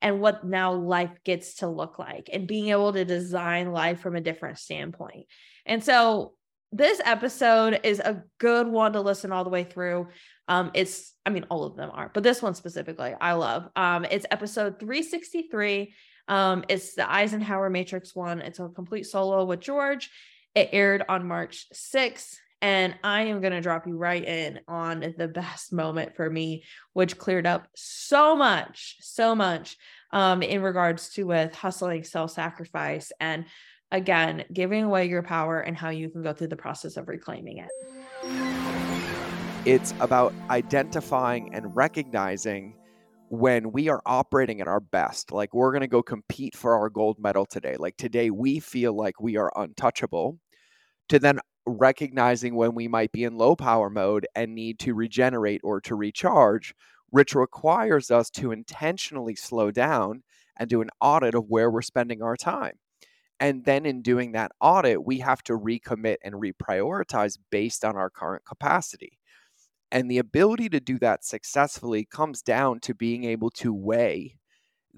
[0.00, 4.16] and what now life gets to look like and being able to design life from
[4.16, 5.26] a different standpoint.
[5.66, 6.32] And so
[6.72, 10.08] this episode is a good one to listen all the way through
[10.52, 14.04] um it's i mean all of them are but this one specifically i love um
[14.04, 15.92] it's episode 363
[16.28, 18.40] um, it's the Eisenhower Matrix one.
[18.40, 20.10] It's a complete solo with George.
[20.54, 22.36] It aired on March 6th.
[22.60, 26.64] And I am going to drop you right in on the best moment for me,
[26.92, 29.76] which cleared up so much, so much
[30.12, 33.46] um, in regards to with hustling, self sacrifice, and
[33.90, 37.58] again, giving away your power and how you can go through the process of reclaiming
[37.58, 38.81] it.
[39.64, 42.74] It's about identifying and recognizing
[43.28, 46.90] when we are operating at our best, like we're going to go compete for our
[46.90, 50.40] gold medal today, like today we feel like we are untouchable,
[51.10, 55.60] to then recognizing when we might be in low power mode and need to regenerate
[55.62, 56.74] or to recharge,
[57.10, 60.24] which requires us to intentionally slow down
[60.58, 62.74] and do an audit of where we're spending our time.
[63.38, 68.10] And then in doing that audit, we have to recommit and reprioritize based on our
[68.10, 69.20] current capacity.
[69.92, 74.38] And the ability to do that successfully comes down to being able to weigh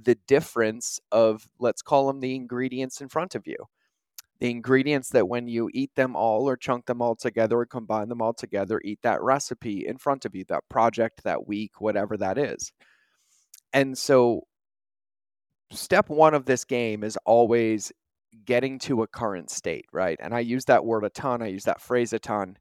[0.00, 3.56] the difference of, let's call them the ingredients in front of you.
[4.38, 8.08] The ingredients that when you eat them all or chunk them all together or combine
[8.08, 12.16] them all together, eat that recipe in front of you, that project, that week, whatever
[12.16, 12.72] that is.
[13.72, 14.42] And so,
[15.72, 17.92] step one of this game is always
[18.44, 20.18] getting to a current state, right?
[20.20, 22.58] And I use that word a ton, I use that phrase a ton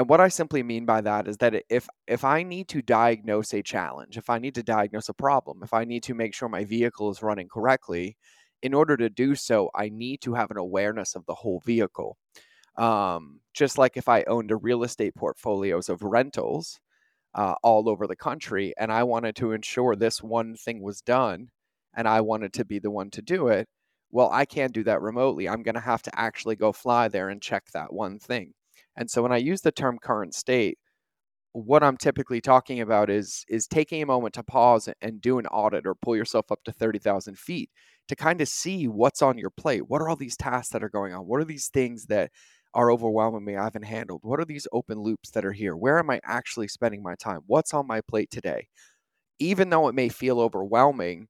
[0.00, 3.52] and what I simply mean by that is that if if I need to diagnose
[3.52, 6.48] a challenge, if I need to diagnose a problem, if I need to make sure
[6.48, 8.16] my vehicle is running correctly,
[8.62, 12.16] in order to do so, I need to have an awareness of the whole vehicle.
[12.76, 16.80] Um, just like if I owned a real estate portfolios of rentals
[17.34, 21.50] uh, all over the country, and I wanted to ensure this one thing was done,
[21.96, 23.68] and I wanted to be the one to do it.
[24.12, 25.48] Well, I can't do that remotely.
[25.48, 28.54] I'm going to have to actually go fly there and check that one thing.
[29.00, 30.78] And so when I use the term current state,
[31.52, 35.46] what I'm typically talking about is is taking a moment to pause and do an
[35.48, 37.70] audit or pull yourself up to 30,000 feet
[38.08, 39.88] to kind of see what's on your plate.
[39.88, 41.22] What are all these tasks that are going on?
[41.26, 42.30] What are these things that
[42.74, 44.20] are overwhelming me I haven't handled?
[44.24, 45.76] What are these open loops that are here?
[45.76, 47.40] Where am I actually spending my time?
[47.46, 48.68] What's on my plate today?
[49.40, 51.28] Even though it may feel overwhelming,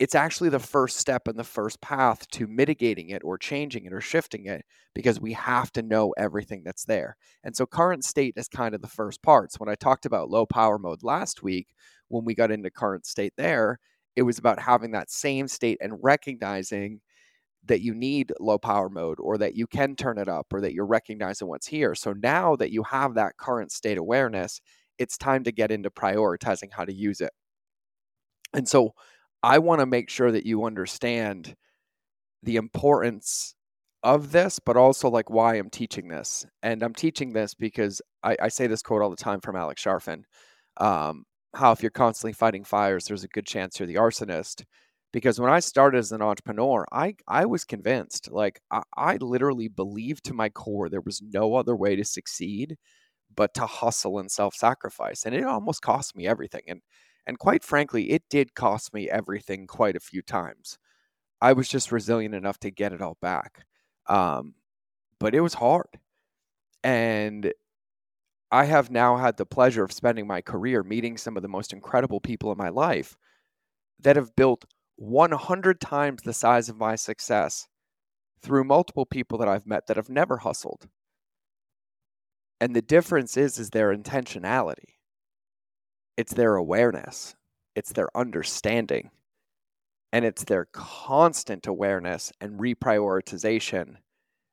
[0.00, 3.94] it's actually the first step and the first path to mitigating it or changing it
[3.94, 7.16] or shifting it because we have to know everything that's there.
[7.44, 9.52] And so current state is kind of the first part.
[9.52, 11.68] So, When I talked about low power mode last week,
[12.08, 13.78] when we got into current state there,
[14.16, 17.00] it was about having that same state and recognizing
[17.66, 20.74] that you need low power mode or that you can turn it up or that
[20.74, 21.94] you're recognizing what's here.
[21.94, 24.60] So now that you have that current state awareness,
[24.98, 27.32] it's time to get into prioritizing how to use it.
[28.52, 28.94] And so
[29.42, 31.54] I want to make sure that you understand
[32.42, 33.54] the importance
[34.02, 36.46] of this, but also like why I'm teaching this.
[36.62, 39.82] And I'm teaching this because I, I say this quote all the time from Alex
[39.82, 40.22] Charfen.
[40.78, 41.24] Um,
[41.54, 44.64] how if you're constantly fighting fires, there's a good chance you're the arsonist.
[45.12, 49.68] Because when I started as an entrepreneur, I I was convinced, like I, I literally
[49.68, 52.76] believed to my core there was no other way to succeed
[53.36, 55.24] but to hustle and self-sacrifice.
[55.26, 56.62] And it almost cost me everything.
[56.68, 56.80] And
[57.26, 60.78] And quite frankly, it did cost me everything quite a few times.
[61.40, 63.66] I was just resilient enough to get it all back.
[64.08, 64.54] Um,
[65.20, 66.00] but it was hard.
[66.84, 67.52] And
[68.52, 71.72] I have now had the pleasure of spending my career meeting some of the most
[71.72, 73.16] incredible people in my life
[74.00, 77.68] that have built 100 times the size of my success
[78.42, 80.88] through multiple people that I've met that have never hustled.
[82.60, 84.94] And the difference is is their intentionality.
[86.20, 87.34] It's their awareness.
[87.74, 89.08] It's their understanding.
[90.12, 93.94] And it's their constant awareness and reprioritization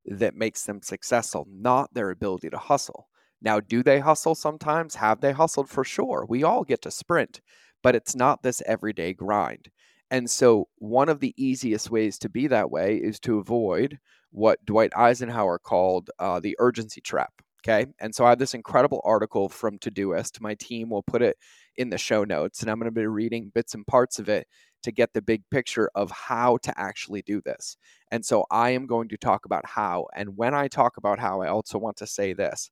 [0.06, 3.10] that makes them successful, not their ability to hustle.
[3.42, 4.96] Now, do they hustle sometimes?
[4.96, 6.26] Have they hustled for sure?
[6.30, 7.42] We all get to sprint,
[7.84, 9.70] but it's not this everyday grind.
[10.10, 14.00] And so, one of the easiest ways to be that way is to avoid
[14.32, 17.42] what Dwight Eisenhower called uh, the urgency trap.
[17.66, 17.88] Okay.
[18.00, 20.40] And so, I have this incredible article from Todoist.
[20.42, 21.38] My team will put it
[21.76, 24.48] in the show notes, and I'm going to be reading bits and parts of it
[24.84, 27.76] to get the big picture of how to actually do this.
[28.12, 30.08] And so, I am going to talk about how.
[30.16, 32.70] And when I talk about how, I also want to say this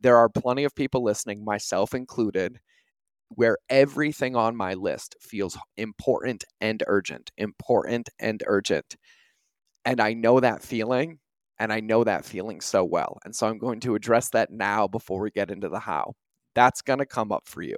[0.00, 2.60] there are plenty of people listening, myself included,
[3.30, 8.96] where everything on my list feels important and urgent, important and urgent.
[9.84, 11.18] And I know that feeling,
[11.58, 13.18] and I know that feeling so well.
[13.24, 16.14] And so I'm going to address that now before we get into the how.
[16.54, 17.76] That's going to come up for you.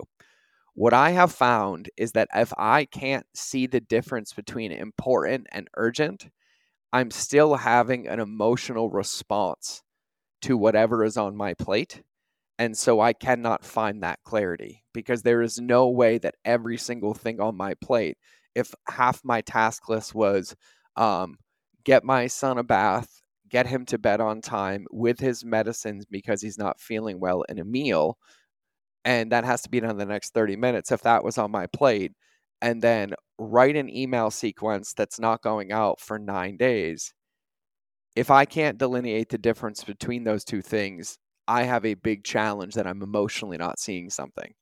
[0.75, 5.69] What I have found is that if I can't see the difference between important and
[5.77, 6.29] urgent,
[6.93, 9.83] I'm still having an emotional response
[10.43, 12.03] to whatever is on my plate.
[12.59, 17.15] And so I cannot find that clarity because there is no way that every single
[17.15, 18.17] thing on my plate,
[18.55, 20.55] if half my task list was
[20.97, 21.39] um,
[21.85, 26.41] get my son a bath, get him to bed on time with his medicines because
[26.43, 28.19] he's not feeling well in a meal,
[29.05, 31.51] and that has to be done in the next 30 minutes, if that was on
[31.51, 32.13] my plate,
[32.63, 37.13] and then write an email sequence that's not going out for nine days.
[38.17, 42.75] If I can't delineate the difference between those two things, I have a big challenge
[42.75, 44.55] that I'm emotionally not seeing something.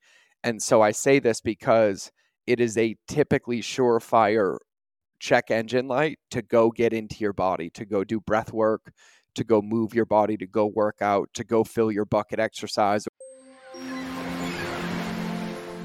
[0.43, 2.11] And so I say this because
[2.47, 4.57] it is a typically surefire
[5.23, 8.93] check engine light to go get into your body, to go do breath work,
[9.37, 13.07] to go move your body, to go work out, to go fill your bucket exercise.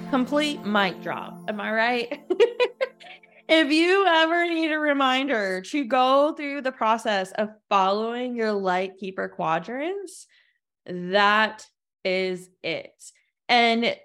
[0.10, 1.40] Complete mic drop.
[1.48, 2.20] Am I right?
[3.48, 8.98] if you ever need a reminder to go through the process of following your light
[8.98, 10.26] keeper quadrants,
[10.88, 11.64] that
[12.04, 12.92] is it.
[13.48, 13.96] And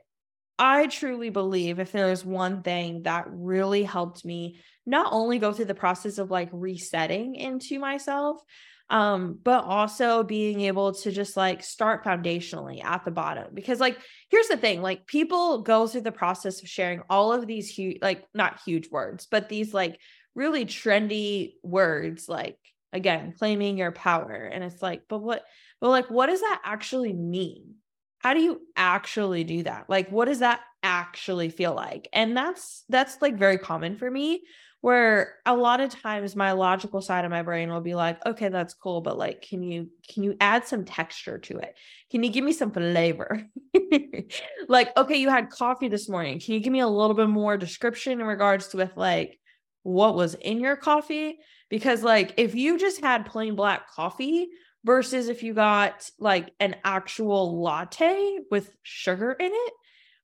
[0.65, 5.65] I truly believe if there's one thing that really helped me not only go through
[5.65, 8.41] the process of like resetting into myself,
[8.89, 13.49] um, but also being able to just like start foundationally at the bottom.
[13.53, 13.99] Because, like,
[14.31, 17.99] here's the thing like, people go through the process of sharing all of these huge,
[18.01, 19.99] like, not huge words, but these like
[20.37, 22.57] really trendy words, like,
[22.93, 24.49] again, claiming your power.
[24.53, 25.43] And it's like, but what,
[25.81, 27.82] but like, what does that actually mean?
[28.23, 29.87] How do you actually do that?
[29.89, 32.09] Like, what does that actually feel like?
[32.13, 34.43] And that's, that's like very common for me
[34.83, 38.49] where a lot of times my logical side of my brain will be like okay
[38.49, 41.75] that's cool but like can you can you add some texture to it
[42.11, 43.47] can you give me some flavor
[44.69, 47.57] like okay you had coffee this morning can you give me a little bit more
[47.57, 49.39] description in regards to with like
[49.85, 51.39] what was in your coffee
[51.71, 54.49] because like if you just had plain black coffee
[54.85, 59.73] versus if you got like an actual latte with sugar in it,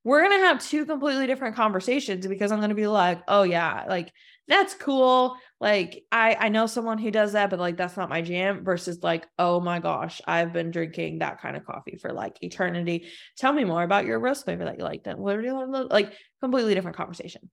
[0.04, 3.42] we're going to have two completely different conversations because I'm going to be like, "Oh
[3.42, 4.12] yeah, like
[4.46, 5.36] that's cool.
[5.60, 9.02] Like I I know someone who does that, but like that's not my jam." Versus
[9.02, 13.08] like, "Oh my gosh, I've been drinking that kind of coffee for like eternity.
[13.36, 16.12] Tell me more about your roast flavor that you like." Then what are you like?
[16.40, 17.50] Completely different conversation.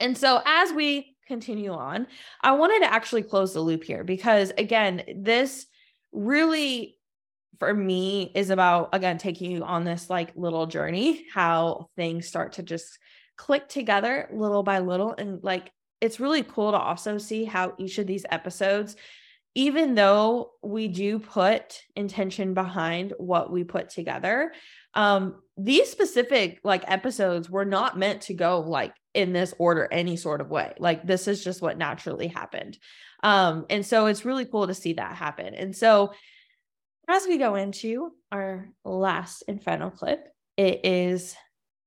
[0.00, 2.06] And so as we continue on,
[2.40, 5.66] I wanted to actually close the loop here because again, this
[6.12, 6.96] really
[7.58, 12.52] for me is about again taking you on this like little journey how things start
[12.52, 12.98] to just
[13.36, 17.98] click together little by little and like it's really cool to also see how each
[17.98, 18.96] of these episodes
[19.54, 24.52] even though we do put intention behind what we put together
[24.94, 30.16] um these specific like episodes were not meant to go like in this order any
[30.16, 30.72] sort of way.
[30.78, 32.78] Like this is just what naturally happened
[33.22, 35.54] um, and so it's really cool to see that happen.
[35.54, 36.12] And so
[37.08, 41.34] as we go into our last and final clip, it is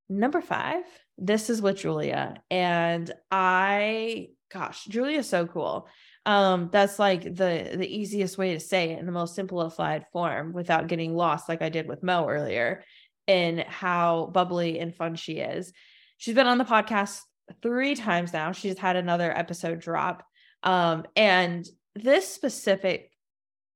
[0.10, 0.84] number five.
[1.18, 2.42] This is with Giulia.
[2.50, 5.88] And I, gosh, Giulia is so cool.
[6.26, 10.54] Um, that's like the the easiest way to say it in the most simplified form
[10.54, 12.84] without getting lost, like I did with Mo earlier,
[13.26, 15.74] in how bubbly and fun she is
[16.22, 17.20] she's been on the podcast
[17.64, 18.52] three times now.
[18.52, 20.24] She's had another episode drop.
[20.64, 23.12] Um, and this specific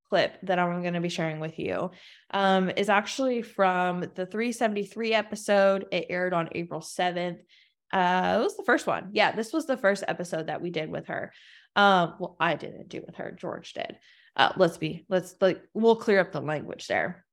[0.09, 1.91] clip that I'm going to be sharing with you
[2.31, 5.85] um, is actually from the 373 episode.
[5.91, 7.39] It aired on April 7th.
[7.91, 9.09] Uh, it was the first one.
[9.13, 11.31] Yeah, this was the first episode that we did with her.
[11.75, 13.31] Um, well, I didn't do with her.
[13.31, 13.97] George did.
[14.35, 17.25] Uh, let's be, let's like, we'll clear up the language there.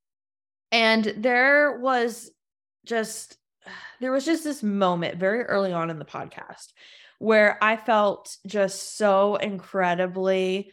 [0.70, 2.30] And there was
[2.84, 3.36] just,
[4.00, 6.72] there was just this moment very early on in the podcast
[7.22, 10.72] where I felt just so incredibly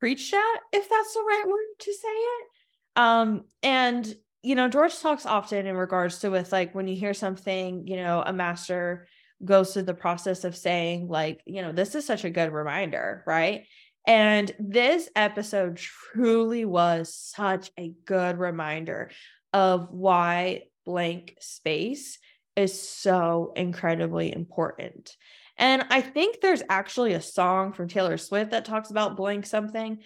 [0.00, 2.46] preached at, if that's the right word to say it.
[2.94, 7.14] Um, and you know, George talks often in regards to with like when you hear
[7.14, 9.08] something, you know, a master
[9.42, 13.24] goes through the process of saying, like, you know, this is such a good reminder,
[13.26, 13.64] right?
[14.06, 19.10] And this episode truly was such a good reminder
[19.54, 22.18] of why blank space
[22.58, 25.16] is so incredibly important.
[25.56, 29.98] And I think there's actually a song from Taylor Swift that talks about blank something.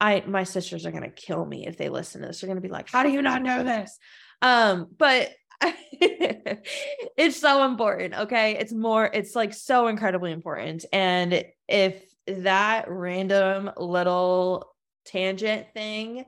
[0.00, 2.40] I my sisters are gonna kill me if they listen to this.
[2.40, 3.98] They're gonna be like, "How do you not know this?"
[4.40, 5.30] Um, but
[5.60, 8.14] it's so important.
[8.14, 9.10] Okay, it's more.
[9.12, 10.84] It's like so incredibly important.
[10.92, 14.72] And if that random little
[15.04, 16.24] tangent thing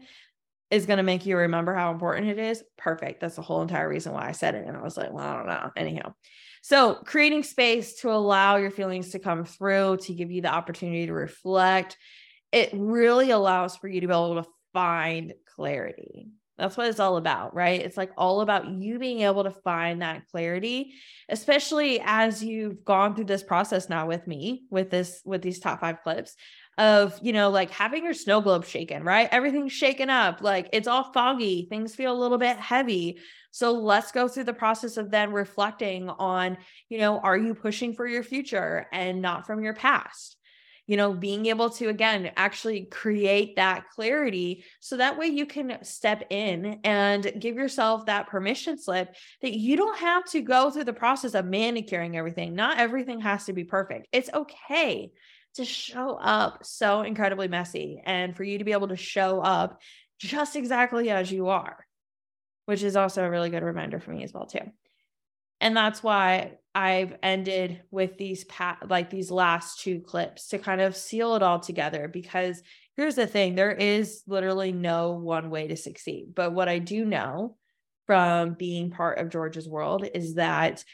[0.71, 3.21] is going to make you remember how important it is, perfect.
[3.21, 4.66] That's the whole entire reason why I said it.
[4.66, 5.71] And I was like, well, I don't know.
[5.77, 6.14] Anyhow,
[6.62, 11.07] so creating space to allow your feelings to come through, to give you the opportunity
[11.07, 11.97] to reflect,
[12.53, 16.29] it really allows for you to be able to find clarity.
[16.57, 17.81] That's what it's all about, right?
[17.81, 20.93] It's like all about you being able to find that clarity,
[21.31, 25.81] especially as you've gone through this process now with me, with this, with these top
[25.81, 26.37] five clips
[26.79, 29.29] of, you know, like having your snow globe shaken, right?
[29.31, 33.18] Everything's shaken up, like it's all foggy, things feel a little bit heavy.
[33.51, 36.57] So let's go through the process of then reflecting on,
[36.89, 40.37] you know, are you pushing for your future and not from your past?
[40.91, 45.79] you know, being able to again actually create that clarity so that way you can
[45.85, 50.83] step in and give yourself that permission slip that you don't have to go through
[50.83, 52.57] the process of manicuring everything.
[52.57, 54.09] Not everything has to be perfect.
[54.11, 55.12] It's okay
[55.55, 59.80] to show up so incredibly messy and for you to be able to show up
[60.18, 61.86] just exactly as you are,
[62.66, 64.70] which is also a really good reminder for me as well too.
[65.61, 70.80] And that's why I've ended with these pat like these last two clips to kind
[70.80, 72.62] of seal it all together because
[72.96, 76.34] here's the thing there is literally no one way to succeed.
[76.34, 77.57] But what I do know
[78.07, 80.84] from being part of George's world is that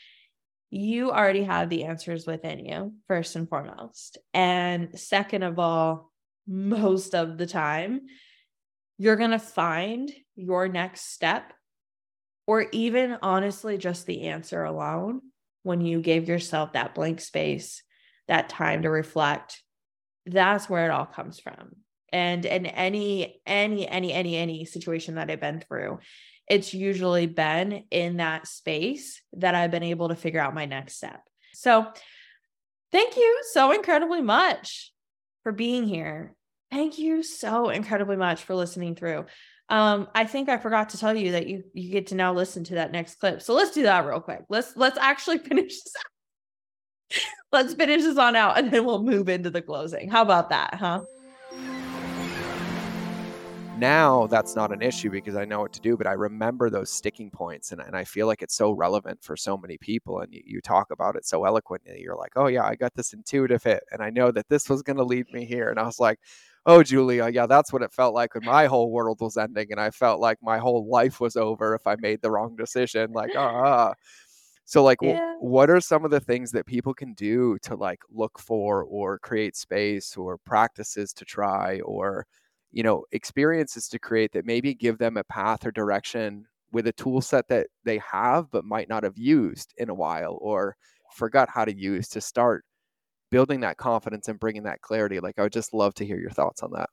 [0.71, 4.19] you already have the answers within you, first and foremost.
[4.35, 6.13] And second of all,
[6.47, 8.03] most of the time,
[8.99, 11.53] you're going to find your next step
[12.47, 15.21] or even honestly just the answer alone
[15.65, 17.83] when you gave yourself that blank space,
[18.29, 19.61] that time to reflect,
[20.25, 21.73] that's where it all comes from.
[22.13, 25.99] And in any, any, any, any, any situation that I've been through,
[26.49, 30.97] it's usually been in that space that I've been able to figure out my next
[30.97, 31.23] step.
[31.55, 31.87] So
[32.93, 34.93] thank you so incredibly much
[35.43, 36.35] for being here.
[36.71, 39.27] Thank you so incredibly much for listening through.
[39.69, 42.63] Um, I think I forgot to tell you that you you get to now listen
[42.65, 43.43] to that next clip.
[43.43, 44.43] So let's do that real quick.
[44.49, 47.23] Let's let's actually finish this out.
[47.53, 50.09] let's finish this on out and then we'll move into the closing.
[50.09, 51.03] How about that, huh?
[53.79, 56.91] Now that's not an issue because I know what to do, but I remember those
[56.91, 60.21] sticking points and, and I feel like it's so relevant for so many people.
[60.21, 62.01] And you, you talk about it so eloquently.
[62.01, 63.85] You're like, oh, yeah, I got this intuitive hit.
[63.93, 65.69] And I know that this was going to lead me here.
[65.69, 66.19] And I was like,
[66.67, 69.81] oh Giulia yeah that's what it felt like when my whole world was ending and
[69.81, 73.31] i felt like my whole life was over if i made the wrong decision like
[73.37, 73.95] ah
[74.65, 75.15] so like yeah.
[75.15, 78.83] w- what are some of the things that people can do to like look for
[78.83, 82.27] or create space or practices to try or
[82.73, 86.93] you know experiences to create that maybe give them a path or direction with a
[86.93, 90.77] tool set that they have but might not have used in a while or
[91.15, 92.65] forgot how to use to start
[93.31, 95.21] building that confidence and bringing that clarity.
[95.21, 96.91] Like i would just love to hear your thoughts on that.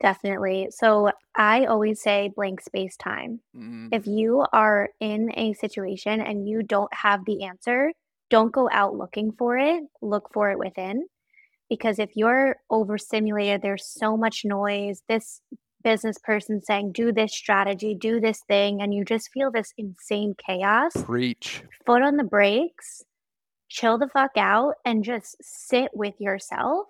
[0.00, 0.68] Definitely.
[0.70, 3.40] So i always say blank space time.
[3.56, 3.88] Mm-hmm.
[3.92, 7.92] if you are in a situation and you don't have the answer
[8.30, 9.82] don't go out looking for it.
[10.02, 11.06] Look for it within
[11.68, 15.40] because if you're overstimulated there's so much noise this
[15.84, 20.34] business person saying do this strategy do this thing and you just feel this insane
[20.44, 23.04] chaos preach foot on the brakes
[23.68, 26.86] chill the fuck out and just sit with yourself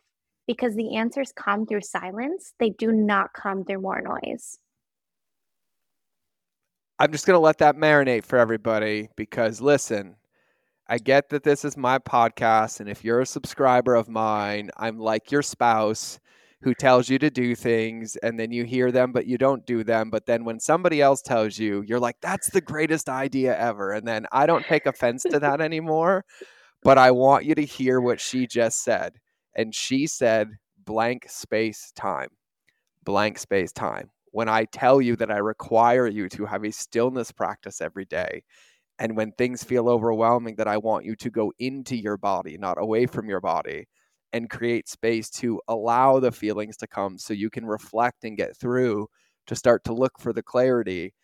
[0.48, 2.54] because the answers come through silence.
[2.58, 4.58] They do not come through more noise.
[6.98, 10.16] I'm just going to let that marinate for everybody because listen,
[10.88, 12.80] I get that this is my podcast.
[12.80, 16.18] And if you're a subscriber of mine, I'm like your spouse
[16.62, 19.84] who tells you to do things and then you hear them, but you don't do
[19.84, 20.10] them.
[20.10, 23.92] But then when somebody else tells you, you're like, that's the greatest idea ever.
[23.92, 26.24] And then I don't take offense to that anymore.
[26.82, 29.14] But I want you to hear what she just said.
[29.54, 30.48] And she said,
[30.84, 32.30] blank space time,
[33.04, 37.32] blank space time when I tell you that I require you to have a stillness
[37.32, 38.42] practice every day.
[38.98, 42.80] And when things feel overwhelming, that I want you to go into your body, not
[42.80, 43.86] away from your body,
[44.32, 48.56] and create space to allow the feelings to come so you can reflect and get
[48.56, 49.08] through
[49.46, 51.14] to start to look for the clarity.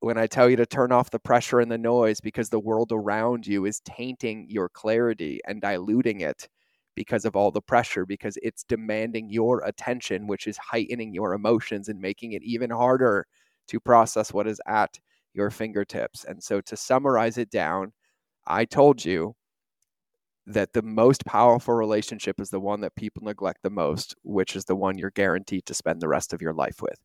[0.00, 2.92] When I tell you to turn off the pressure and the noise because the world
[2.92, 6.48] around you is tainting your clarity and diluting it,
[6.96, 11.88] because of all the pressure, because it's demanding your attention, which is heightening your emotions
[11.88, 13.26] and making it even harder
[13.68, 14.98] to process what is at
[15.36, 16.24] your fingertips.
[16.24, 17.92] And so, to summarize it down,
[18.46, 19.36] I told you
[20.46, 24.64] that the most powerful relationship is the one that people neglect the most, which is
[24.64, 26.98] the one you're guaranteed to spend the rest of your life with.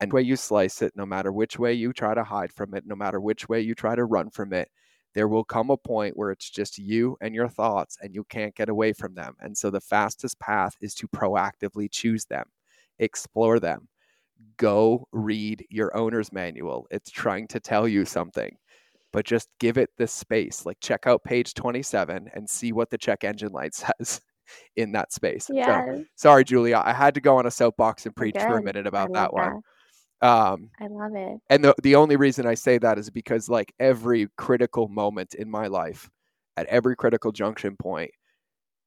[0.00, 2.84] And way you slice it, no matter which way you try to hide from it,
[2.86, 4.68] no matter which way you try to run from it,
[5.14, 8.54] there will come a point where it's just you and your thoughts and you can't
[8.56, 9.34] get away from them.
[9.40, 12.46] And so the fastest path is to proactively choose them,
[12.98, 13.88] explore them.
[14.56, 16.86] Go read your owner's manual.
[16.90, 18.56] It's trying to tell you something,
[19.12, 20.64] but just give it the space.
[20.66, 24.20] Like check out page 27 and see what the check engine light says
[24.76, 25.48] in that space.
[25.52, 25.84] Yeah.
[25.84, 26.82] So, sorry, Giulia.
[26.84, 29.62] I had to go on a soapbox and preach for a minute about that one.
[30.20, 31.38] Um, I love it.
[31.50, 35.50] And the the only reason I say that is because like every critical moment in
[35.50, 36.08] my life,
[36.56, 38.12] at every critical junction point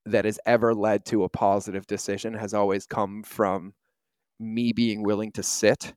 [0.06, 3.74] that has ever led to a positive decision has always come from
[4.38, 5.94] me being willing to sit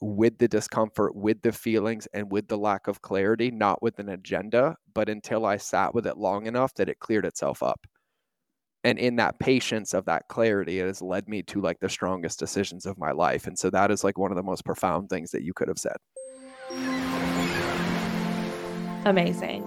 [0.00, 4.08] with the discomfort, with the feelings, and with the lack of clarity, not with an
[4.10, 7.86] agenda, but until I sat with it long enough that it cleared itself up.
[8.84, 12.38] And in that patience of that clarity it has led me to like the strongest
[12.38, 13.48] decisions of my life.
[13.48, 15.78] And so that is like one of the most profound things that you could have
[15.78, 15.96] said.
[19.04, 19.64] Amazing.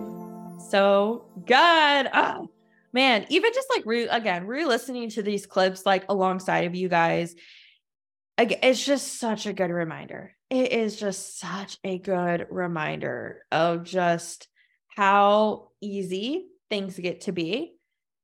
[0.69, 2.09] So good.
[2.13, 2.49] Oh,
[2.93, 7.35] man even just like re- again re-listening to these clips like alongside of you guys
[8.37, 14.47] it's just such a good reminder it is just such a good reminder of just
[14.95, 17.73] how easy things get to be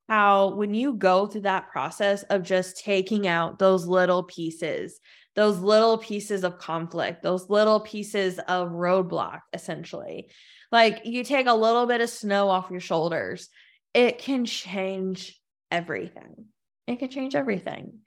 [0.07, 4.99] how when you go through that process of just taking out those little pieces,
[5.35, 10.29] those little pieces of conflict, those little pieces of roadblock, essentially,
[10.71, 13.49] like you take a little bit of snow off your shoulders,
[13.93, 15.39] it can change
[15.71, 16.45] everything.
[16.87, 17.99] It can change everything.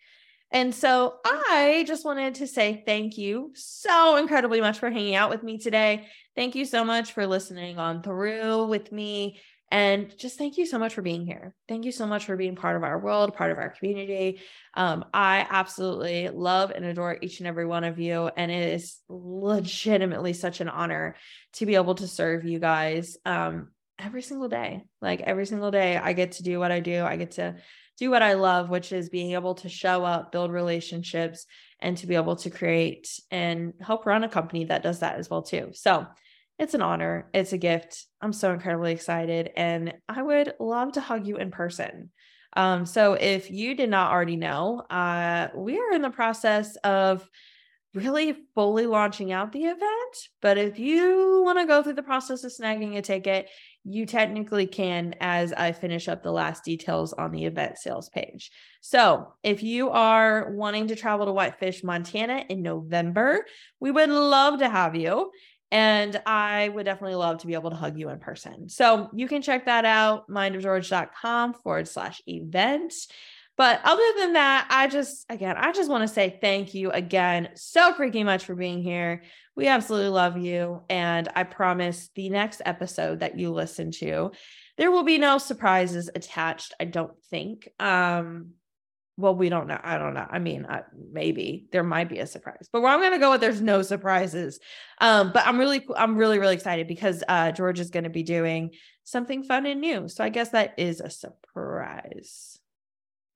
[0.53, 5.31] And so I just wanted to say thank you so incredibly much for hanging out
[5.31, 6.07] with me today.
[6.35, 9.41] Thank you so much for listening on through with me
[9.73, 11.55] and just thank you so much for being here.
[11.69, 14.41] Thank you so much for being part of our world, part of our community.
[14.75, 18.31] Um, I absolutely love and adore each and every one of you.
[18.37, 21.15] And it is legitimately such an honor
[21.55, 24.83] to be able to serve you guys um, every single day.
[25.01, 27.05] Like every single day, I get to do what I do.
[27.05, 27.55] I get to
[28.01, 31.47] do what I love, which is being able to show up, build relationships,
[31.79, 35.29] and to be able to create and help run a company that does that as
[35.31, 35.71] well too.
[35.75, 36.07] So
[36.59, 37.29] it's an honor.
[37.35, 38.07] It's a gift.
[38.21, 39.51] I'm so incredibly excited.
[39.55, 42.11] And I would love to hug you in person.
[42.57, 47.29] Um, so if you did not already know, uh, we are in the process of
[47.95, 50.17] really fully launching out the event.
[50.41, 53.49] But if you want to go through the process of snagging a ticket,
[53.85, 58.51] you technically can as I finish up the last details on the event sales page.
[58.81, 63.45] So, if you are wanting to travel to Whitefish, Montana in November,
[63.81, 65.31] we would love to have you.
[65.73, 68.69] And I would definitely love to be able to hug you in person.
[68.69, 72.93] So you can check that out, mindofgeorge.com forward slash event.
[73.61, 77.51] But other than that, I just, again, I just want to say thank you again
[77.57, 79.23] so freaking much for being here.
[79.55, 80.81] We absolutely love you.
[80.89, 84.31] And I promise the next episode that you listen to,
[84.79, 87.69] there will be no surprises attached, I don't think.
[87.79, 88.53] Um,
[89.19, 89.79] well, we don't know.
[89.83, 90.27] I don't know.
[90.27, 93.33] I mean, uh, maybe there might be a surprise, but where I'm going to go
[93.33, 94.59] with there's no surprises.
[95.03, 98.23] Um, but I'm really, I'm really, really excited because uh, George is going to be
[98.23, 98.71] doing
[99.05, 100.09] something fun and new.
[100.09, 102.60] So I guess that is a surprise.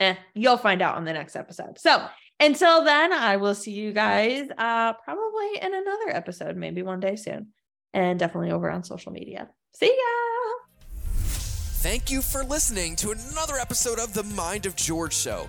[0.00, 1.78] Eh, you'll find out on the next episode.
[1.78, 2.06] So
[2.40, 7.16] until then, I will see you guys uh, probably in another episode, maybe one day
[7.16, 7.48] soon,
[7.92, 9.48] and definitely over on social media.
[9.72, 11.14] See ya.
[11.84, 15.48] Thank you for listening to another episode of the Mind of George Show.